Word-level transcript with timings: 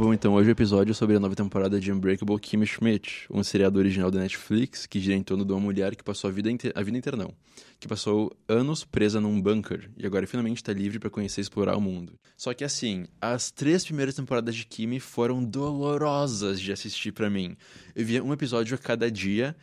Bom, 0.00 0.14
então 0.14 0.32
hoje 0.32 0.48
o 0.48 0.52
episódio 0.52 0.92
é 0.92 0.94
sobre 0.94 1.14
a 1.14 1.20
nova 1.20 1.36
temporada 1.36 1.78
de 1.78 1.92
Unbreakable 1.92 2.40
Kimmy 2.40 2.66
Schmidt, 2.66 3.26
um 3.30 3.44
seriado 3.44 3.78
original 3.78 4.10
da 4.10 4.18
Netflix 4.18 4.86
que 4.86 4.98
gira 4.98 5.14
em 5.14 5.22
torno 5.22 5.44
de 5.44 5.52
uma 5.52 5.60
mulher 5.60 5.94
que 5.94 6.02
passou 6.02 6.28
a 6.28 6.32
vida, 6.32 6.50
inteira, 6.50 6.80
a 6.80 6.82
vida 6.82 6.96
inteira 6.96 7.18
não, 7.18 7.34
que 7.78 7.86
passou 7.86 8.34
anos 8.48 8.82
presa 8.82 9.20
num 9.20 9.38
bunker 9.38 9.90
e 9.98 10.06
agora 10.06 10.26
finalmente 10.26 10.56
está 10.56 10.72
livre 10.72 10.98
para 10.98 11.10
conhecer 11.10 11.42
e 11.42 11.44
explorar 11.44 11.76
o 11.76 11.82
mundo. 11.82 12.14
Só 12.34 12.54
que 12.54 12.64
assim, 12.64 13.04
as 13.20 13.50
três 13.50 13.84
primeiras 13.84 14.14
temporadas 14.14 14.56
de 14.56 14.64
Kimmy 14.64 14.98
foram 14.98 15.44
dolorosas 15.44 16.58
de 16.58 16.72
assistir 16.72 17.12
para 17.12 17.28
mim. 17.28 17.54
Eu 17.94 18.06
via 18.06 18.24
um 18.24 18.32
episódio 18.32 18.74
a 18.76 18.78
cada 18.78 19.10
dia 19.10 19.54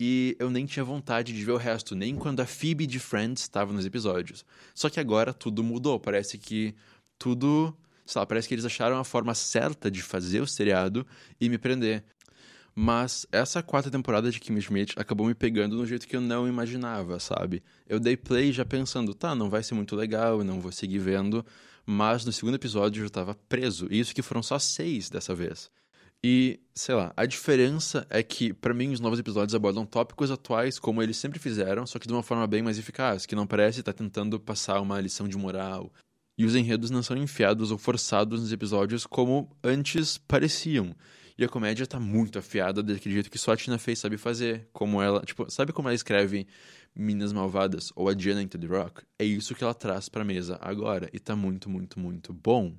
e 0.00 0.34
eu 0.38 0.48
nem 0.48 0.64
tinha 0.64 0.86
vontade 0.86 1.34
de 1.34 1.44
ver 1.44 1.52
o 1.52 1.58
resto, 1.58 1.94
nem 1.94 2.16
quando 2.16 2.40
a 2.40 2.46
Phoebe 2.46 2.86
de 2.86 2.98
Friends 2.98 3.42
estava 3.42 3.74
nos 3.74 3.84
episódios. 3.84 4.42
Só 4.74 4.88
que 4.88 4.98
agora 4.98 5.34
tudo 5.34 5.62
mudou, 5.62 6.00
parece 6.00 6.38
que 6.38 6.74
tudo 7.18 7.76
sei 8.04 8.20
lá, 8.20 8.26
parece 8.26 8.48
que 8.48 8.54
eles 8.54 8.64
acharam 8.64 8.98
a 8.98 9.04
forma 9.04 9.34
certa 9.34 9.90
de 9.90 10.02
fazer 10.02 10.40
o 10.40 10.46
seriado 10.46 11.06
e 11.40 11.48
me 11.48 11.58
prender. 11.58 12.04
Mas 12.74 13.26
essa 13.30 13.62
quarta 13.62 13.90
temporada 13.90 14.30
de 14.30 14.40
Kim 14.40 14.58
Schmidt 14.60 14.94
acabou 14.96 15.26
me 15.26 15.34
pegando 15.34 15.76
no 15.76 15.86
jeito 15.86 16.08
que 16.08 16.16
eu 16.16 16.20
não 16.20 16.48
imaginava, 16.48 17.20
sabe? 17.20 17.62
Eu 17.86 18.00
dei 18.00 18.16
play 18.16 18.50
já 18.50 18.64
pensando, 18.64 19.14
tá, 19.14 19.34
não 19.34 19.50
vai 19.50 19.62
ser 19.62 19.74
muito 19.74 19.94
legal, 19.94 20.42
não 20.42 20.58
vou 20.58 20.72
seguir 20.72 20.98
vendo. 20.98 21.44
Mas 21.84 22.24
no 22.24 22.32
segundo 22.32 22.54
episódio 22.54 23.00
eu 23.00 23.04
já 23.06 23.10
tava 23.10 23.34
preso. 23.34 23.88
E 23.90 24.00
isso 24.00 24.14
que 24.14 24.22
foram 24.22 24.42
só 24.42 24.58
seis 24.58 25.10
dessa 25.10 25.34
vez. 25.34 25.70
E, 26.24 26.60
sei 26.72 26.94
lá, 26.94 27.12
a 27.16 27.26
diferença 27.26 28.06
é 28.08 28.22
que, 28.22 28.52
para 28.54 28.72
mim, 28.72 28.92
os 28.92 29.00
novos 29.00 29.18
episódios 29.18 29.54
abordam 29.56 29.84
tópicos 29.84 30.30
atuais 30.30 30.78
como 30.78 31.02
eles 31.02 31.16
sempre 31.16 31.40
fizeram, 31.40 31.84
só 31.84 31.98
que 31.98 32.06
de 32.06 32.12
uma 32.12 32.22
forma 32.22 32.46
bem 32.46 32.62
mais 32.62 32.78
eficaz, 32.78 33.26
que 33.26 33.34
não 33.34 33.46
parece 33.46 33.80
estar 33.80 33.92
tá 33.92 33.98
tentando 33.98 34.38
passar 34.38 34.80
uma 34.80 35.00
lição 35.00 35.26
de 35.26 35.36
moral 35.36 35.92
e 36.36 36.44
os 36.44 36.54
enredos 36.54 36.90
não 36.90 37.02
são 37.02 37.16
enfiados 37.16 37.70
ou 37.70 37.78
forçados 37.78 38.40
nos 38.40 38.52
episódios 38.52 39.06
como 39.06 39.50
antes 39.62 40.18
pareciam. 40.18 40.94
E 41.36 41.44
a 41.44 41.48
comédia 41.48 41.86
tá 41.86 41.98
muito 41.98 42.38
afiada 42.38 42.82
daquele 42.82 43.14
jeito 43.14 43.30
que 43.30 43.38
só 43.38 43.52
a 43.52 43.56
Tina 43.56 43.78
Fey 43.78 43.96
sabe 43.96 44.16
fazer. 44.16 44.68
Como 44.72 45.00
ela, 45.00 45.20
tipo, 45.22 45.50
sabe 45.50 45.72
como 45.72 45.88
ela 45.88 45.94
escreve 45.94 46.46
Minas 46.94 47.32
Malvadas 47.32 47.90
ou 47.96 48.08
a 48.08 48.14
Diana 48.14 48.42
into 48.42 48.58
the 48.58 48.66
Rock? 48.66 49.02
É 49.18 49.24
isso 49.24 49.54
que 49.54 49.64
ela 49.64 49.74
traz 49.74 50.08
pra 50.08 50.24
mesa 50.24 50.58
agora. 50.60 51.08
E 51.12 51.18
tá 51.18 51.34
muito, 51.34 51.70
muito, 51.70 51.98
muito 51.98 52.32
bom. 52.32 52.74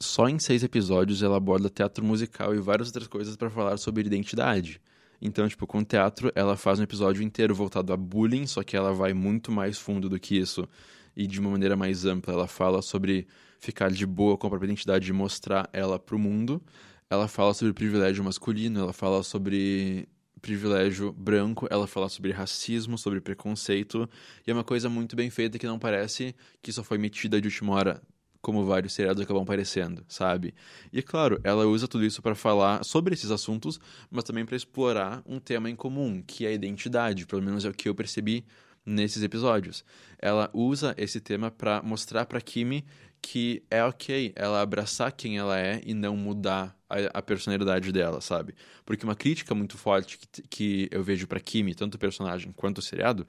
Só 0.00 0.28
em 0.28 0.38
seis 0.38 0.62
episódios 0.62 1.22
ela 1.22 1.36
aborda 1.36 1.68
teatro 1.68 2.04
musical 2.04 2.54
e 2.54 2.58
várias 2.60 2.88
outras 2.88 3.06
coisas 3.06 3.36
para 3.36 3.50
falar 3.50 3.76
sobre 3.76 4.06
identidade. 4.06 4.80
Então, 5.20 5.48
tipo, 5.48 5.66
com 5.66 5.84
teatro, 5.84 6.32
ela 6.34 6.56
faz 6.56 6.80
um 6.80 6.82
episódio 6.82 7.22
inteiro 7.22 7.54
voltado 7.54 7.92
a 7.92 7.96
bullying, 7.96 8.44
só 8.46 8.64
que 8.64 8.76
ela 8.76 8.92
vai 8.92 9.12
muito 9.12 9.52
mais 9.52 9.78
fundo 9.78 10.08
do 10.08 10.18
que 10.18 10.36
isso 10.36 10.68
e 11.16 11.26
de 11.26 11.40
uma 11.40 11.50
maneira 11.50 11.76
mais 11.76 12.04
ampla. 12.04 12.34
Ela 12.34 12.46
fala 12.46 12.82
sobre 12.82 13.26
ficar 13.60 13.90
de 13.90 14.04
boa 14.04 14.36
com 14.36 14.46
a 14.46 14.50
própria 14.50 14.68
identidade 14.68 15.08
e 15.08 15.12
mostrar 15.12 15.68
ela 15.72 15.98
para 15.98 16.16
o 16.16 16.18
mundo. 16.18 16.62
Ela 17.08 17.28
fala 17.28 17.54
sobre 17.54 17.72
privilégio 17.72 18.24
masculino, 18.24 18.80
ela 18.80 18.92
fala 18.92 19.22
sobre 19.22 20.08
privilégio 20.42 21.12
branco, 21.12 21.68
ela 21.70 21.86
fala 21.86 22.08
sobre 22.08 22.32
racismo, 22.32 22.98
sobre 22.98 23.20
preconceito, 23.20 24.10
e 24.44 24.50
é 24.50 24.54
uma 24.54 24.64
coisa 24.64 24.88
muito 24.88 25.14
bem 25.14 25.30
feita 25.30 25.56
que 25.58 25.66
não 25.66 25.78
parece 25.78 26.34
que 26.60 26.72
só 26.72 26.82
foi 26.82 26.98
metida 26.98 27.40
de 27.40 27.46
última 27.46 27.72
hora, 27.74 28.02
como 28.40 28.64
vários 28.64 28.92
seriados 28.92 29.22
acabam 29.22 29.44
parecendo, 29.44 30.04
sabe? 30.08 30.52
E 30.92 31.00
claro, 31.00 31.40
ela 31.44 31.64
usa 31.64 31.86
tudo 31.86 32.04
isso 32.04 32.20
para 32.20 32.34
falar 32.34 32.84
sobre 32.84 33.14
esses 33.14 33.30
assuntos, 33.30 33.78
mas 34.10 34.24
também 34.24 34.44
para 34.44 34.56
explorar 34.56 35.22
um 35.24 35.38
tema 35.38 35.70
em 35.70 35.76
comum, 35.76 36.20
que 36.20 36.44
é 36.44 36.48
a 36.48 36.52
identidade, 36.52 37.24
pelo 37.24 37.40
menos 37.40 37.64
é 37.64 37.68
o 37.68 37.72
que 37.72 37.88
eu 37.88 37.94
percebi 37.94 38.44
nesses 38.84 39.22
episódios. 39.22 39.84
Ela 40.18 40.50
usa 40.52 40.94
esse 40.98 41.20
tema 41.20 41.50
para 41.50 41.82
mostrar 41.82 42.26
para 42.26 42.40
Kimi 42.40 42.84
que 43.22 43.62
é 43.70 43.84
ok 43.84 44.32
ela 44.34 44.60
abraçar 44.60 45.12
quem 45.12 45.38
ela 45.38 45.56
é 45.56 45.80
e 45.86 45.94
não 45.94 46.16
mudar 46.16 46.76
a, 46.90 47.18
a 47.18 47.22
personalidade 47.22 47.92
dela, 47.92 48.20
sabe? 48.20 48.52
Porque 48.84 49.04
uma 49.04 49.14
crítica 49.14 49.54
muito 49.54 49.78
forte 49.78 50.18
que, 50.18 50.42
que 50.42 50.88
eu 50.90 51.04
vejo 51.04 51.28
para 51.28 51.38
Kimi, 51.38 51.72
tanto 51.72 51.94
o 51.94 51.98
personagem 51.98 52.52
quanto 52.52 52.78
o 52.78 52.82
seriado, 52.82 53.26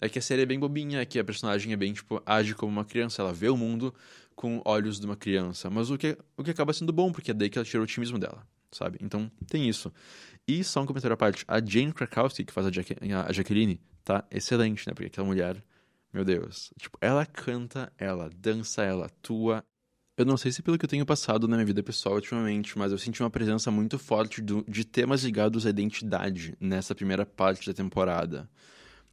é 0.00 0.08
que 0.08 0.18
a 0.18 0.22
série 0.22 0.42
é 0.42 0.46
bem 0.46 0.58
bobinha, 0.58 1.06
que 1.06 1.18
a 1.18 1.24
personagem 1.24 1.72
é 1.72 1.76
bem, 1.76 1.92
tipo, 1.92 2.20
age 2.26 2.54
como 2.54 2.72
uma 2.72 2.84
criança, 2.84 3.22
ela 3.22 3.32
vê 3.32 3.48
o 3.48 3.56
mundo 3.56 3.94
com 4.34 4.60
olhos 4.64 4.98
de 4.98 5.06
uma 5.06 5.16
criança. 5.16 5.70
Mas 5.70 5.90
o 5.90 5.96
que, 5.96 6.18
o 6.36 6.42
que 6.42 6.50
acaba 6.50 6.72
sendo 6.72 6.92
bom, 6.92 7.12
porque 7.12 7.30
é 7.30 7.34
daí 7.34 7.48
que 7.48 7.56
ela 7.56 7.64
tira 7.64 7.80
o 7.80 7.84
otimismo 7.84 8.18
dela, 8.18 8.44
sabe? 8.70 8.98
Então, 9.00 9.30
tem 9.48 9.68
isso. 9.68 9.92
E 10.46 10.62
só 10.62 10.82
um 10.82 10.86
comentário 10.86 11.14
à 11.14 11.16
parte, 11.16 11.44
a 11.48 11.64
Jane 11.64 11.92
Krakowski, 11.92 12.44
que 12.44 12.52
faz 12.52 12.66
a, 12.66 12.72
Jaque, 12.72 12.96
a 13.26 13.32
Jaqueline, 13.32 13.80
tá 14.04 14.24
excelente, 14.30 14.86
né? 14.86 14.94
Porque 14.94 15.06
aquela 15.06 15.26
mulher, 15.26 15.62
meu 16.12 16.24
Deus, 16.24 16.72
tipo, 16.78 16.96
ela 17.00 17.26
canta, 17.26 17.92
ela 17.98 18.30
dança, 18.36 18.82
ela 18.82 19.06
atua. 19.06 19.64
Eu 20.16 20.24
não 20.24 20.36
sei 20.36 20.52
se 20.52 20.62
pelo 20.62 20.78
que 20.78 20.84
eu 20.84 20.88
tenho 20.88 21.04
passado 21.04 21.46
na 21.48 21.56
minha 21.56 21.66
vida 21.66 21.82
pessoal 21.82 22.14
ultimamente, 22.14 22.78
mas 22.78 22.92
eu 22.92 22.98
senti 22.98 23.22
uma 23.22 23.30
presença 23.30 23.70
muito 23.70 23.98
forte 23.98 24.40
do, 24.40 24.64
de 24.68 24.84
temas 24.84 25.24
ligados 25.24 25.66
à 25.66 25.70
identidade 25.70 26.56
nessa 26.60 26.94
primeira 26.94 27.26
parte 27.26 27.66
da 27.66 27.74
temporada. 27.74 28.48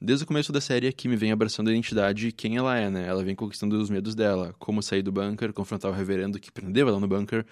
Desde 0.06 0.26
o 0.26 0.28
começo 0.28 0.52
da 0.52 0.60
série, 0.60 0.86
a 0.86 0.92
Kim 0.92 1.16
vem 1.16 1.32
abraçando 1.32 1.70
a 1.70 1.72
identidade 1.72 2.28
e 2.28 2.32
quem 2.34 2.58
ela 2.58 2.78
é, 2.78 2.90
né? 2.90 3.08
Ela 3.08 3.24
vem 3.24 3.34
conquistando 3.34 3.80
os 3.80 3.90
medos 3.90 4.14
dela, 4.14 4.54
como 4.60 4.84
sair 4.84 5.02
do 5.02 5.14
bunker, 5.14 5.54
confrontar 5.54 5.90
o 5.90 5.94
reverendo 5.94 6.42
que 6.42 6.52
prendeu 6.52 6.90
ela 6.90 7.00
no 7.00 7.08
bunker, 7.08 7.46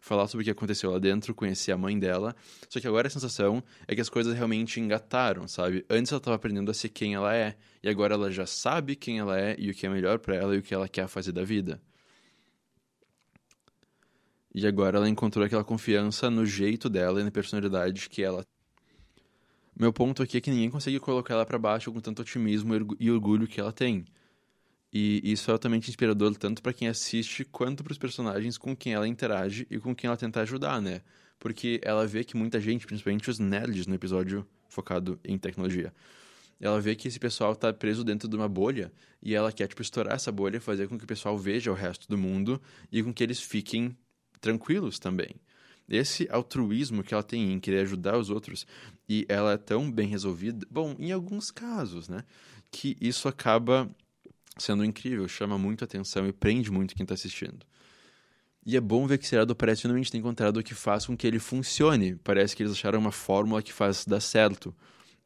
falar 0.00 0.28
sobre 0.28 0.42
o 0.42 0.44
que 0.44 0.50
aconteceu 0.52 0.92
lá 0.92 1.00
dentro, 1.00 1.34
conhecer 1.34 1.72
a 1.72 1.76
mãe 1.76 1.98
dela. 1.98 2.36
Só 2.68 2.78
que 2.78 2.86
agora 2.86 3.08
a 3.08 3.10
sensação 3.10 3.60
é 3.88 3.94
que 3.96 4.00
as 4.00 4.08
coisas 4.08 4.36
realmente 4.36 4.78
engataram, 4.78 5.48
sabe? 5.48 5.84
Antes 5.90 6.12
ela 6.12 6.20
estava 6.20 6.36
aprendendo 6.36 6.70
a 6.70 6.74
ser 6.74 6.90
quem 6.90 7.14
ela 7.16 7.34
é, 7.34 7.56
e 7.82 7.88
agora 7.88 8.14
ela 8.14 8.30
já 8.30 8.46
sabe 8.46 8.94
quem 8.94 9.18
ela 9.18 9.36
é 9.36 9.56
e 9.58 9.68
o 9.68 9.74
que 9.74 9.84
é 9.84 9.88
melhor 9.88 10.20
para 10.20 10.36
ela 10.36 10.54
e 10.54 10.58
o 10.58 10.62
que 10.62 10.72
ela 10.72 10.88
quer 10.88 11.08
fazer 11.08 11.32
da 11.32 11.42
vida. 11.42 11.82
E 14.54 14.64
agora 14.64 14.98
ela 14.98 15.08
encontrou 15.08 15.44
aquela 15.44 15.64
confiança 15.64 16.30
no 16.30 16.46
jeito 16.46 16.88
dela 16.88 17.20
e 17.20 17.24
na 17.24 17.32
personalidade 17.32 18.08
que 18.08 18.22
ela 18.22 18.46
meu 19.78 19.92
ponto 19.92 20.22
aqui 20.22 20.38
é 20.38 20.40
que 20.40 20.50
ninguém 20.50 20.70
consegue 20.70 20.98
colocar 20.98 21.34
ela 21.34 21.44
para 21.44 21.58
baixo 21.58 21.92
com 21.92 22.00
tanto 22.00 22.22
otimismo 22.22 22.72
e 22.98 23.10
orgulho 23.10 23.46
que 23.46 23.60
ela 23.60 23.72
tem. 23.72 24.06
E 24.90 25.20
isso 25.22 25.50
é 25.50 25.52
altamente 25.52 25.90
inspirador 25.90 26.34
tanto 26.36 26.62
para 26.62 26.72
quem 26.72 26.88
assiste 26.88 27.44
quanto 27.44 27.84
para 27.84 27.92
os 27.92 27.98
personagens 27.98 28.56
com 28.56 28.74
quem 28.74 28.94
ela 28.94 29.06
interage 29.06 29.66
e 29.70 29.78
com 29.78 29.94
quem 29.94 30.08
ela 30.08 30.16
tenta 30.16 30.40
ajudar, 30.40 30.80
né? 30.80 31.02
Porque 31.38 31.78
ela 31.84 32.06
vê 32.06 32.24
que 32.24 32.36
muita 32.36 32.58
gente, 32.58 32.86
principalmente 32.86 33.28
os 33.28 33.38
nerds 33.38 33.86
no 33.86 33.94
episódio 33.94 34.46
focado 34.66 35.20
em 35.22 35.36
tecnologia, 35.36 35.92
ela 36.58 36.80
vê 36.80 36.94
que 36.96 37.06
esse 37.08 37.18
pessoal 37.18 37.52
está 37.52 37.70
preso 37.70 38.02
dentro 38.02 38.26
de 38.26 38.34
uma 38.34 38.48
bolha 38.48 38.90
e 39.22 39.34
ela 39.34 39.52
quer 39.52 39.68
tipo 39.68 39.82
estourar 39.82 40.14
essa 40.14 40.32
bolha, 40.32 40.58
fazer 40.58 40.88
com 40.88 40.96
que 40.96 41.04
o 41.04 41.06
pessoal 41.06 41.36
veja 41.36 41.70
o 41.70 41.74
resto 41.74 42.08
do 42.08 42.16
mundo 42.16 42.58
e 42.90 43.02
com 43.02 43.12
que 43.12 43.22
eles 43.22 43.42
fiquem 43.42 43.94
tranquilos 44.40 44.98
também 44.98 45.36
esse 45.88 46.28
altruísmo 46.30 47.02
que 47.02 47.14
ela 47.14 47.22
tem 47.22 47.52
em 47.52 47.60
querer 47.60 47.80
ajudar 47.80 48.18
os 48.18 48.30
outros 48.30 48.66
e 49.08 49.24
ela 49.28 49.52
é 49.52 49.56
tão 49.56 49.90
bem 49.90 50.08
resolvida, 50.08 50.66
bom, 50.70 50.94
em 50.98 51.12
alguns 51.12 51.50
casos, 51.50 52.08
né, 52.08 52.24
que 52.70 52.96
isso 53.00 53.28
acaba 53.28 53.88
sendo 54.58 54.84
incrível, 54.84 55.28
chama 55.28 55.58
muito 55.58 55.84
atenção 55.84 56.26
e 56.26 56.32
prende 56.32 56.70
muito 56.70 56.94
quem 56.94 57.04
está 57.04 57.14
assistindo. 57.14 57.64
E 58.64 58.76
é 58.76 58.80
bom 58.80 59.06
ver 59.06 59.18
que 59.18 59.24
o 59.24 59.28
seriado 59.28 59.54
parece 59.54 59.82
finalmente 59.82 60.10
ter 60.10 60.18
encontrado 60.18 60.56
o 60.56 60.62
que 60.62 60.74
faz 60.74 61.06
com 61.06 61.16
que 61.16 61.24
ele 61.24 61.38
funcione. 61.38 62.16
Parece 62.16 62.56
que 62.56 62.64
eles 62.64 62.72
acharam 62.72 62.98
uma 62.98 63.12
fórmula 63.12 63.62
que 63.62 63.72
faz 63.72 64.04
dar 64.04 64.18
certo. 64.18 64.74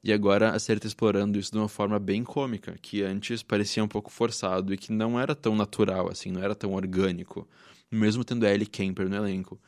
E 0.04 0.12
agora 0.12 0.50
a 0.50 0.58
série 0.58 0.76
está 0.76 0.88
explorando 0.88 1.38
isso 1.38 1.50
de 1.50 1.56
uma 1.56 1.68
forma 1.68 1.98
bem 1.98 2.22
cômica, 2.22 2.76
que 2.82 3.02
antes 3.02 3.42
parecia 3.42 3.82
um 3.82 3.88
pouco 3.88 4.10
forçado 4.10 4.74
e 4.74 4.76
que 4.76 4.92
não 4.92 5.18
era 5.18 5.34
tão 5.34 5.56
natural, 5.56 6.10
assim, 6.10 6.30
não 6.30 6.42
era 6.42 6.54
tão 6.54 6.74
orgânico, 6.74 7.48
mesmo 7.90 8.24
tendo 8.24 8.46
Ellie 8.46 8.66
Kemper 8.66 9.08
no 9.08 9.16
elenco. 9.16 9.58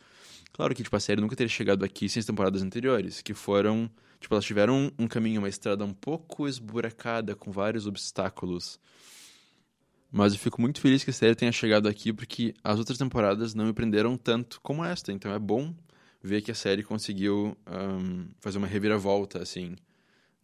Claro 0.53 0.75
que, 0.75 0.83
tipo, 0.83 0.95
a 0.95 1.01
série 1.01 1.21
nunca 1.21 1.35
teria 1.35 1.49
chegado 1.49 1.85
aqui 1.85 2.09
sem 2.09 2.21
as 2.21 2.27
temporadas 2.27 2.63
anteriores, 2.63 3.23
que 3.23 3.35
foram... 3.35 3.91
Tipo, 4.21 4.35
elas 4.35 4.45
tiveram 4.45 4.93
um, 4.99 5.09
caminho, 5.09 5.41
uma 5.41 5.49
estrada 5.49 5.85
um 5.85 5.93
pouco 5.93 6.47
esburacada, 6.47 7.35
com 7.35 7.51
vários 7.51 7.87
obstáculos. 7.87 8.79
Mas 10.13 10.35
eu 10.35 10.39
fico 10.39 10.61
muito 10.61 10.81
feliz 10.81 11.03
que 11.03 11.11
a 11.11 11.13
série 11.13 11.35
tenha 11.35 11.51
chegado 11.51 11.89
aqui, 11.89 12.13
porque 12.13 12.55
as 12.63 12.79
outras 12.79 12.99
temporadas 12.99 13.55
não 13.55 13.65
me 13.65 13.73
prenderam 13.73 14.17
tanto 14.17 14.61
como 14.61 14.85
esta. 14.85 15.11
Então 15.11 15.33
é 15.33 15.39
bom 15.39 15.75
ver 16.23 16.43
que 16.43 16.53
a 16.53 16.55
série 16.55 16.85
conseguiu 16.85 17.57
um, 17.67 18.29
fazer 18.39 18.59
uma 18.59 18.67
reviravolta, 18.67 19.43
assim, 19.43 19.75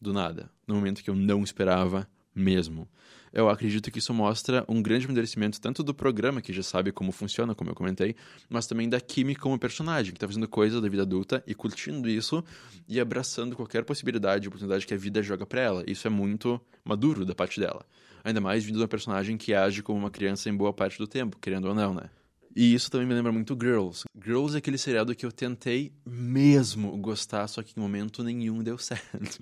do 0.00 0.12
nada. 0.12 0.50
No 0.66 0.74
momento 0.74 1.04
que 1.04 1.10
eu 1.10 1.14
não 1.14 1.44
esperava 1.44 2.08
mesmo. 2.34 2.88
Eu 3.38 3.48
acredito 3.48 3.88
que 3.92 4.00
isso 4.00 4.12
mostra 4.12 4.64
um 4.66 4.82
grande 4.82 5.04
amadurecimento 5.04 5.60
tanto 5.60 5.84
do 5.84 5.94
programa, 5.94 6.42
que 6.42 6.52
já 6.52 6.60
sabe 6.60 6.90
como 6.90 7.12
funciona, 7.12 7.54
como 7.54 7.70
eu 7.70 7.74
comentei, 7.76 8.16
mas 8.50 8.66
também 8.66 8.88
da 8.88 9.00
Kimi 9.00 9.36
como 9.36 9.56
personagem, 9.56 10.10
que 10.10 10.16
está 10.16 10.26
fazendo 10.26 10.48
coisa 10.48 10.80
da 10.80 10.88
vida 10.88 11.02
adulta 11.02 11.40
e 11.46 11.54
curtindo 11.54 12.08
isso 12.08 12.42
e 12.88 12.98
abraçando 12.98 13.54
qualquer 13.54 13.84
possibilidade, 13.84 14.48
oportunidade 14.48 14.84
que 14.84 14.92
a 14.92 14.96
vida 14.96 15.22
joga 15.22 15.46
para 15.46 15.60
ela. 15.60 15.84
Isso 15.86 16.04
é 16.08 16.10
muito 16.10 16.60
maduro 16.84 17.24
da 17.24 17.32
parte 17.32 17.60
dela. 17.60 17.86
Ainda 18.24 18.40
mais 18.40 18.64
vindo 18.64 18.74
de 18.74 18.80
uma 18.80 18.88
personagem 18.88 19.36
que 19.36 19.54
age 19.54 19.84
como 19.84 20.00
uma 20.00 20.10
criança 20.10 20.50
em 20.50 20.56
boa 20.56 20.72
parte 20.72 20.98
do 20.98 21.06
tempo, 21.06 21.38
querendo 21.40 21.66
ou 21.66 21.74
não, 21.76 21.94
né? 21.94 22.10
E 22.60 22.74
isso 22.74 22.90
também 22.90 23.06
me 23.06 23.14
lembra 23.14 23.30
muito 23.30 23.56
Girls. 23.56 24.02
Girls 24.20 24.56
é 24.56 24.58
aquele 24.58 24.76
seriado 24.76 25.14
que 25.14 25.24
eu 25.24 25.30
tentei 25.30 25.92
mesmo 26.04 26.90
gostar, 26.96 27.46
só 27.46 27.62
que 27.62 27.72
em 27.76 27.80
momento 27.80 28.24
nenhum 28.24 28.64
deu 28.64 28.76
certo. 28.82 29.38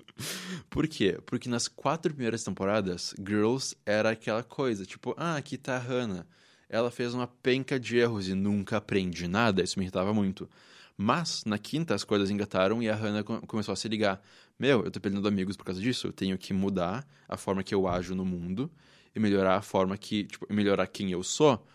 Por 0.69 0.87
quê? 0.87 1.17
Porque 1.25 1.49
nas 1.49 1.67
quatro 1.67 2.13
primeiras 2.13 2.43
temporadas, 2.43 3.15
Girls 3.17 3.75
era 3.83 4.11
aquela 4.11 4.43
coisa, 4.43 4.85
tipo, 4.85 5.15
ah, 5.17 5.35
aqui 5.35 5.57
tá 5.57 5.77
a 5.77 5.79
Hannah. 5.79 6.27
Ela 6.69 6.91
fez 6.91 7.15
uma 7.15 7.25
penca 7.25 7.79
de 7.79 7.97
erros 7.97 8.29
e 8.29 8.35
nunca 8.35 8.77
aprende 8.77 9.27
nada, 9.27 9.63
isso 9.63 9.79
me 9.79 9.85
irritava 9.85 10.13
muito. 10.13 10.47
Mas, 10.95 11.43
na 11.43 11.57
quinta, 11.57 11.95
as 11.95 12.03
coisas 12.03 12.29
engataram 12.29 12.83
e 12.83 12.87
a 12.87 12.95
Hannah 12.95 13.23
começou 13.23 13.73
a 13.73 13.75
se 13.75 13.87
ligar. 13.87 14.21
Meu, 14.59 14.83
eu 14.83 14.91
tô 14.91 14.99
perdendo 14.99 15.27
amigos 15.27 15.57
por 15.57 15.65
causa 15.65 15.81
disso, 15.81 16.05
eu 16.05 16.13
tenho 16.13 16.37
que 16.37 16.53
mudar 16.53 17.03
a 17.27 17.35
forma 17.35 17.63
que 17.63 17.73
eu 17.73 17.87
ajo 17.87 18.13
no 18.13 18.23
mundo 18.23 18.69
e 19.15 19.19
melhorar 19.19 19.55
a 19.55 19.61
forma 19.63 19.97
que, 19.97 20.25
tipo, 20.25 20.45
melhorar 20.53 20.85
quem 20.85 21.11
eu 21.11 21.23
sou 21.23 21.65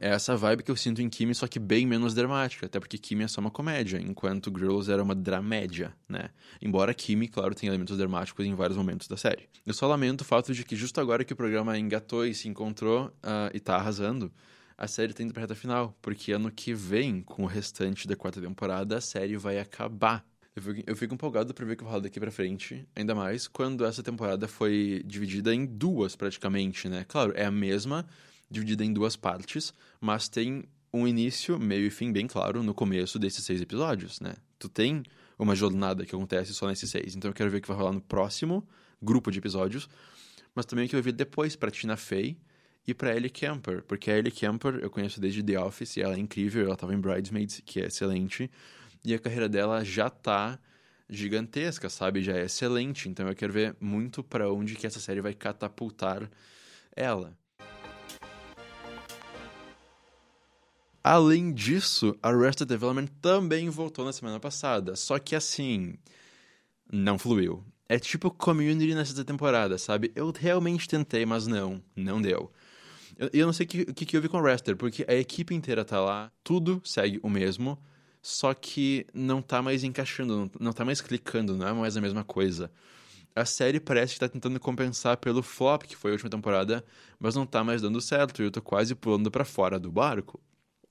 é 0.00 0.10
essa 0.10 0.36
vibe 0.36 0.62
que 0.62 0.70
eu 0.70 0.76
sinto 0.76 1.02
em 1.02 1.08
Kimi, 1.08 1.34
só 1.34 1.46
que 1.46 1.58
bem 1.58 1.86
menos 1.86 2.14
dramática, 2.14 2.66
até 2.66 2.78
porque 2.78 2.98
Kimi 2.98 3.24
é 3.24 3.28
só 3.28 3.40
uma 3.40 3.50
comédia, 3.50 3.98
enquanto 3.98 4.52
Girls 4.56 4.90
era 4.90 5.02
uma 5.02 5.14
dramédia, 5.14 5.94
né? 6.08 6.30
Embora 6.60 6.94
Kimi, 6.94 7.28
claro, 7.28 7.54
tenha 7.54 7.70
elementos 7.70 7.96
dramáticos 7.96 8.46
em 8.46 8.54
vários 8.54 8.76
momentos 8.76 9.08
da 9.08 9.16
série. 9.16 9.48
Eu 9.66 9.74
só 9.74 9.86
lamento 9.86 10.22
o 10.22 10.24
fato 10.24 10.54
de 10.54 10.64
que 10.64 10.76
justo 10.76 11.00
agora 11.00 11.24
que 11.24 11.32
o 11.32 11.36
programa 11.36 11.78
engatou 11.78 12.26
e 12.26 12.34
se 12.34 12.48
encontrou 12.48 13.06
uh, 13.06 13.50
e 13.52 13.60
tá 13.60 13.76
arrasando, 13.76 14.32
a 14.76 14.86
série 14.86 15.12
tá 15.12 15.22
indo 15.22 15.32
pra 15.32 15.42
reta 15.42 15.54
final, 15.54 15.96
porque 16.00 16.32
ano 16.32 16.50
que 16.50 16.74
vem, 16.74 17.22
com 17.22 17.44
o 17.44 17.46
restante 17.46 18.08
da 18.08 18.16
quarta 18.16 18.40
temporada, 18.40 18.96
a 18.96 19.00
série 19.00 19.36
vai 19.36 19.58
acabar. 19.58 20.24
Eu 20.54 20.62
fico, 20.62 20.82
eu 20.86 20.96
fico 20.96 21.14
empolgado 21.14 21.54
pra 21.54 21.64
ver 21.64 21.72
o 21.72 21.76
que 21.76 21.82
vai 21.82 21.92
rolar 21.92 22.02
daqui 22.02 22.20
pra 22.20 22.30
frente, 22.30 22.86
ainda 22.94 23.14
mais 23.14 23.48
quando 23.48 23.84
essa 23.84 24.02
temporada 24.02 24.46
foi 24.46 25.02
dividida 25.06 25.54
em 25.54 25.64
duas, 25.64 26.14
praticamente, 26.14 26.88
né? 26.88 27.04
Claro, 27.08 27.32
é 27.34 27.44
a 27.44 27.50
mesma 27.50 28.06
dividida 28.52 28.84
em 28.84 28.92
duas 28.92 29.16
partes, 29.16 29.74
mas 30.00 30.28
tem 30.28 30.64
um 30.92 31.08
início, 31.08 31.58
meio 31.58 31.86
e 31.86 31.90
fim 31.90 32.12
bem 32.12 32.26
claro 32.26 32.62
no 32.62 32.74
começo 32.74 33.18
desses 33.18 33.44
seis 33.44 33.60
episódios, 33.60 34.20
né? 34.20 34.34
Tu 34.58 34.68
tem 34.68 35.02
uma 35.38 35.56
jornada 35.56 36.04
que 36.04 36.14
acontece 36.14 36.52
só 36.52 36.68
nesses 36.68 36.90
seis, 36.90 37.16
então 37.16 37.30
eu 37.30 37.34
quero 37.34 37.50
ver 37.50 37.58
o 37.58 37.60
que 37.62 37.68
vai 37.68 37.76
rolar 37.76 37.92
no 37.92 38.00
próximo 38.00 38.66
grupo 39.00 39.30
de 39.30 39.38
episódios, 39.38 39.88
mas 40.54 40.66
também 40.66 40.84
o 40.84 40.88
que 40.88 40.94
vai 40.94 41.02
vir 41.02 41.12
depois 41.12 41.56
para 41.56 41.70
Tina 41.70 41.96
Fey 41.96 42.38
e 42.86 42.92
para 42.92 43.16
Ellie 43.16 43.30
Kemper, 43.30 43.82
porque 43.84 44.10
a 44.10 44.18
Ellie 44.18 44.30
Kemper 44.30 44.80
eu 44.82 44.90
conheço 44.90 45.20
desde 45.20 45.42
The 45.42 45.58
Office 45.58 45.96
e 45.96 46.02
ela 46.02 46.14
é 46.14 46.18
incrível, 46.18 46.64
ela 46.64 46.74
estava 46.74 46.94
em 46.94 47.00
Bridesmaids, 47.00 47.62
que 47.64 47.80
é 47.80 47.86
excelente, 47.86 48.50
e 49.04 49.14
a 49.14 49.18
carreira 49.18 49.48
dela 49.48 49.84
já 49.84 50.10
tá 50.10 50.58
gigantesca, 51.08 51.88
sabe? 51.88 52.22
Já 52.22 52.34
é 52.34 52.44
excelente, 52.44 53.08
então 53.08 53.28
eu 53.28 53.34
quero 53.34 53.52
ver 53.52 53.76
muito 53.80 54.22
para 54.22 54.52
onde 54.52 54.74
que 54.74 54.86
essa 54.86 55.00
série 55.00 55.20
vai 55.20 55.34
catapultar 55.34 56.30
ela. 56.94 57.36
Além 61.04 61.52
disso, 61.52 62.16
Arrested 62.22 62.68
Development 62.68 63.08
também 63.20 63.68
voltou 63.68 64.04
na 64.04 64.12
semana 64.12 64.38
passada, 64.38 64.94
só 64.94 65.18
que 65.18 65.34
assim, 65.34 65.94
não 66.92 67.18
fluiu. 67.18 67.64
É 67.88 67.98
tipo 67.98 68.30
Community 68.30 68.94
nessa 68.94 69.24
temporada, 69.24 69.76
sabe? 69.78 70.12
Eu 70.14 70.30
realmente 70.30 70.88
tentei, 70.88 71.26
mas 71.26 71.46
não, 71.46 71.82
não 71.96 72.22
deu. 72.22 72.52
Eu, 73.18 73.30
eu 73.32 73.46
não 73.46 73.52
sei 73.52 73.66
o 73.66 73.68
que, 73.68 73.84
que, 73.92 74.06
que 74.06 74.16
houve 74.16 74.28
com 74.28 74.38
Arrested, 74.38 74.76
porque 74.76 75.04
a 75.08 75.14
equipe 75.14 75.54
inteira 75.54 75.84
tá 75.84 76.00
lá, 76.00 76.30
tudo 76.44 76.80
segue 76.84 77.18
o 77.22 77.28
mesmo, 77.28 77.76
só 78.22 78.54
que 78.54 79.04
não 79.12 79.42
tá 79.42 79.60
mais 79.60 79.82
encaixando, 79.82 80.36
não, 80.36 80.50
não 80.60 80.72
tá 80.72 80.84
mais 80.84 81.00
clicando, 81.00 81.56
não 81.56 81.66
é 81.66 81.72
mais 81.72 81.96
a 81.96 82.00
mesma 82.00 82.22
coisa. 82.22 82.70
A 83.34 83.44
série 83.44 83.80
parece 83.80 84.14
que 84.14 84.20
tá 84.20 84.28
tentando 84.28 84.60
compensar 84.60 85.16
pelo 85.16 85.42
flop 85.42 85.82
que 85.82 85.96
foi 85.96 86.12
a 86.12 86.14
última 86.14 86.30
temporada, 86.30 86.84
mas 87.18 87.34
não 87.34 87.44
tá 87.44 87.64
mais 87.64 87.82
dando 87.82 88.00
certo 88.00 88.40
e 88.40 88.44
eu 88.44 88.50
tô 88.50 88.62
quase 88.62 88.94
pulando 88.94 89.30
para 89.30 89.44
fora 89.44 89.80
do 89.80 89.90
barco. 89.90 90.40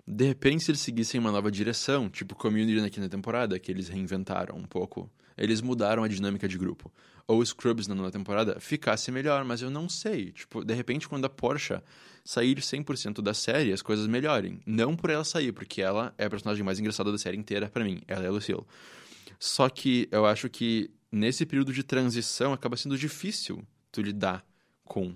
De 0.08 0.26
repente, 0.26 0.64
se 0.64 0.72
eles 0.72 0.82
seguissem 0.82 1.20
uma 1.20 1.32
nova 1.32 1.52
direção, 1.52 2.10
tipo 2.10 2.36
Community 2.36 2.82
na 2.82 2.90
quinta 2.90 3.08
temporada, 3.08 3.58
que 3.60 3.72
eles 3.72 3.88
reinventaram 3.88 4.58
um 4.58 4.66
pouco, 4.66 5.10
eles 5.38 5.62
mudaram 5.62 6.04
a 6.04 6.08
dinâmica 6.08 6.48
de 6.48 6.58
grupo. 6.58 6.92
Ou 7.28 7.46
Scrubs 7.46 7.88
na 7.88 7.96
nova 7.96 8.12
temporada 8.12 8.60
ficasse 8.60 9.12
melhor, 9.12 9.46
mas 9.46 9.62
eu 9.62 9.70
não 9.70 9.88
sei. 9.88 10.32
Tipo, 10.32 10.64
de 10.66 10.74
repente, 10.74 11.08
quando 11.08 11.26
a 11.26 11.30
Porsche 11.30 11.82
sair 12.24 12.58
100% 12.58 13.22
da 13.22 13.34
série, 13.34 13.72
as 13.72 13.82
coisas 13.82 14.08
melhorem. 14.08 14.60
Não 14.66 14.96
por 14.96 15.10
ela 15.10 15.24
sair, 15.24 15.52
porque 15.52 15.82
ela 15.82 16.14
é 16.18 16.26
a 16.26 16.30
personagem 16.30 16.64
mais 16.64 16.80
engraçada 16.80 17.12
da 17.12 17.18
série 17.18 17.38
inteira 17.38 17.70
para 17.70 17.84
mim. 17.84 18.02
Ela 18.08 18.26
é 18.26 18.28
a 18.28 18.32
Lucille. 18.32 18.66
Só 19.40 19.70
que 19.70 20.08
eu 20.12 20.26
acho 20.26 20.50
que 20.50 20.92
nesse 21.12 21.46
período 21.46 21.74
de 21.74 21.84
transição 21.84 22.54
acaba 22.54 22.78
sendo 22.78 22.98
difícil 22.98 23.66
tu 23.92 24.02
lidar 24.02 24.46
com 24.84 25.16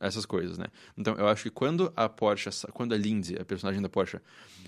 essas 0.00 0.26
coisas, 0.26 0.58
né? 0.58 0.66
Então, 0.96 1.14
eu 1.14 1.26
acho 1.28 1.44
que 1.44 1.50
quando 1.50 1.92
a 1.96 2.08
Porsche, 2.08 2.50
quando 2.72 2.94
a 2.94 2.96
Lindsay, 2.96 3.36
a 3.38 3.44
personagem 3.44 3.80
da 3.80 3.88
Porsche, 3.88 4.20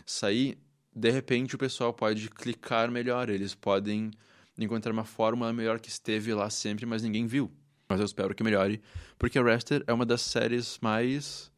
sair, 0.05 0.59
de 0.95 1.11
repente 1.11 1.55
o 1.55 1.59
pessoal 1.59 1.93
pode 1.93 2.31
clicar 2.31 2.91
melhor, 2.91 3.29
eles 3.29 3.55
podem 3.55 4.11
encontrar 4.59 4.93
uma 4.93 5.05
fórmula 5.05 5.53
melhor 5.53 5.79
que 5.79 5.89
esteve 5.89 6.33
lá 6.33 6.49
sempre, 6.49 6.87
mas 6.87 7.03
ninguém 7.03 7.27
viu. 7.27 7.51
Mas 7.89 8.01
eu 8.01 8.07
espero 8.07 8.35
que 8.35 8.43
melhore, 8.43 8.81
porque 9.19 9.39
Arrested 9.39 9.85
é 9.87 9.93
uma 9.93 10.07
das 10.07 10.23
séries 10.23 10.79
mais 10.81 11.53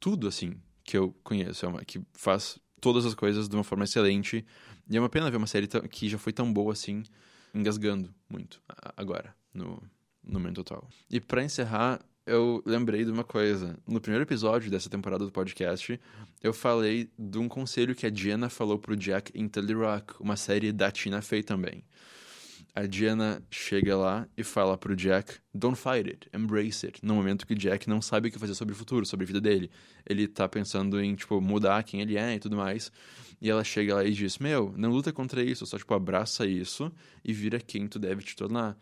tudo 0.00 0.26
assim 0.26 0.54
que 0.82 0.96
eu 0.96 1.14
conheço, 1.22 1.64
é 1.64 1.68
uma 1.68 1.84
que 1.84 2.00
faz 2.14 2.58
todas 2.80 3.06
as 3.06 3.14
coisas 3.14 3.48
de 3.48 3.54
uma 3.54 3.62
forma 3.62 3.84
excelente. 3.84 4.44
E 4.90 4.96
é 4.96 5.00
uma 5.00 5.08
pena 5.08 5.30
ver 5.30 5.36
uma 5.36 5.46
série 5.46 5.68
que 5.68 6.08
já 6.08 6.18
foi 6.18 6.32
tão 6.32 6.52
boa 6.52 6.72
assim, 6.72 7.04
engasgando 7.54 8.12
muito 8.28 8.60
agora, 8.96 9.34
no, 9.54 9.80
no 10.24 10.32
momento 10.40 10.62
atual. 10.62 10.88
E 11.08 11.20
para 11.20 11.44
encerrar, 11.44 12.00
eu 12.26 12.62
lembrei 12.64 13.04
de 13.04 13.10
uma 13.10 13.24
coisa. 13.24 13.78
No 13.86 14.00
primeiro 14.00 14.24
episódio 14.24 14.70
dessa 14.70 14.88
temporada 14.88 15.24
do 15.24 15.32
podcast, 15.32 16.00
eu 16.42 16.52
falei 16.52 17.10
de 17.18 17.38
um 17.38 17.48
conselho 17.48 17.94
que 17.94 18.06
a 18.06 18.10
Diana 18.10 18.48
falou 18.48 18.78
pro 18.78 18.96
Jack 18.96 19.32
em 19.34 19.48
Tully 19.48 19.74
Rock, 19.74 20.14
uma 20.20 20.36
série 20.36 20.72
da 20.72 20.90
Tina 20.90 21.20
Fey 21.20 21.42
também. 21.42 21.84
A 22.74 22.86
Diana 22.86 23.42
chega 23.50 23.94
lá 23.96 24.26
e 24.34 24.42
fala 24.42 24.78
pro 24.78 24.96
Jack: 24.96 25.34
Don't 25.52 25.76
fight 25.76 26.08
it, 26.08 26.28
embrace 26.32 26.86
it. 26.86 27.04
No 27.04 27.14
momento 27.14 27.46
que 27.46 27.54
Jack 27.54 27.86
não 27.86 28.00
sabe 28.00 28.28
o 28.28 28.32
que 28.32 28.38
fazer 28.38 28.54
sobre 28.54 28.72
o 28.72 28.76
futuro, 28.76 29.04
sobre 29.04 29.24
a 29.24 29.26
vida 29.26 29.40
dele. 29.42 29.70
Ele 30.08 30.26
tá 30.26 30.48
pensando 30.48 30.98
em, 30.98 31.14
tipo, 31.14 31.38
mudar 31.38 31.82
quem 31.82 32.00
ele 32.00 32.16
é 32.16 32.34
e 32.34 32.38
tudo 32.38 32.56
mais. 32.56 32.90
E 33.42 33.50
ela 33.50 33.62
chega 33.62 33.96
lá 33.96 34.04
e 34.04 34.12
diz: 34.12 34.38
Meu, 34.38 34.72
não 34.74 34.90
luta 34.90 35.12
contra 35.12 35.42
isso, 35.42 35.66
só, 35.66 35.76
tipo, 35.76 35.92
abraça 35.92 36.46
isso 36.46 36.90
e 37.22 37.32
vira 37.34 37.60
quem 37.60 37.86
tu 37.86 37.98
deve 37.98 38.22
te 38.22 38.34
tornar. 38.34 38.78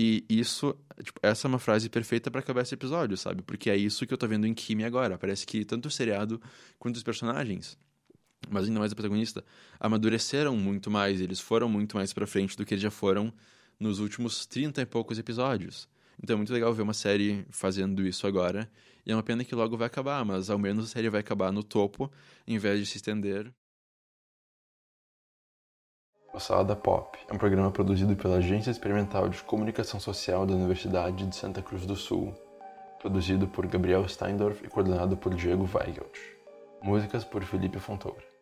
E 0.00 0.24
isso, 0.28 0.76
tipo, 1.02 1.18
essa 1.20 1.48
é 1.48 1.48
uma 1.48 1.58
frase 1.58 1.88
perfeita 1.88 2.30
para 2.30 2.38
acabar 2.38 2.62
esse 2.62 2.72
episódio, 2.72 3.16
sabe? 3.16 3.42
Porque 3.42 3.68
é 3.68 3.76
isso 3.76 4.06
que 4.06 4.14
eu 4.14 4.16
tô 4.16 4.28
vendo 4.28 4.46
em 4.46 4.54
Kimi 4.54 4.84
agora. 4.84 5.18
Parece 5.18 5.44
que 5.44 5.64
tanto 5.64 5.86
o 5.86 5.90
seriado 5.90 6.40
quanto 6.78 6.94
os 6.94 7.02
personagens, 7.02 7.76
mas 8.48 8.68
ainda 8.68 8.78
mais 8.78 8.92
o 8.92 8.94
protagonista, 8.94 9.44
amadureceram 9.80 10.56
muito 10.56 10.88
mais, 10.88 11.20
eles 11.20 11.40
foram 11.40 11.68
muito 11.68 11.96
mais 11.96 12.12
para 12.12 12.28
frente 12.28 12.56
do 12.56 12.64
que 12.64 12.74
eles 12.74 12.82
já 12.82 12.92
foram 12.92 13.34
nos 13.80 13.98
últimos 13.98 14.46
30 14.46 14.82
e 14.82 14.86
poucos 14.86 15.18
episódios. 15.18 15.88
Então 16.22 16.34
é 16.34 16.36
muito 16.36 16.52
legal 16.52 16.72
ver 16.72 16.82
uma 16.82 16.94
série 16.94 17.44
fazendo 17.50 18.06
isso 18.06 18.24
agora. 18.24 18.70
E 19.04 19.10
é 19.10 19.16
uma 19.16 19.24
pena 19.24 19.44
que 19.44 19.52
logo 19.52 19.76
vai 19.76 19.88
acabar, 19.88 20.24
mas 20.24 20.48
ao 20.48 20.60
menos 20.60 20.84
a 20.84 20.88
série 20.88 21.10
vai 21.10 21.22
acabar 21.22 21.50
no 21.50 21.64
topo, 21.64 22.08
em 22.46 22.56
vez 22.56 22.78
de 22.78 22.86
se 22.86 22.98
estender 22.98 23.52
o 26.38 26.40
Salada 26.40 26.76
Pop 26.76 27.18
é 27.28 27.34
um 27.34 27.36
programa 27.36 27.68
produzido 27.72 28.14
pela 28.14 28.36
Agência 28.36 28.70
Experimental 28.70 29.28
de 29.28 29.42
Comunicação 29.42 29.98
Social 29.98 30.46
da 30.46 30.54
Universidade 30.54 31.26
de 31.26 31.34
Santa 31.34 31.60
Cruz 31.60 31.84
do 31.84 31.96
Sul, 31.96 32.32
produzido 33.00 33.48
por 33.48 33.66
Gabriel 33.66 34.06
Steindorf 34.06 34.64
e 34.64 34.68
coordenado 34.68 35.16
por 35.16 35.34
Diego 35.34 35.68
Weigelt. 35.74 36.16
Músicas 36.80 37.24
por 37.24 37.42
Felipe 37.42 37.80
Fontoura. 37.80 38.37